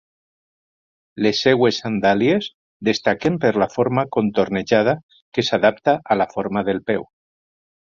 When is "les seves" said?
1.25-1.81